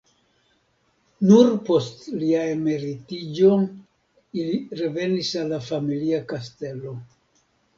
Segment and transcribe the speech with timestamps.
[1.31, 3.51] Nur post lia emeritiĝo
[4.45, 6.97] ili revenis al la familia kastelo.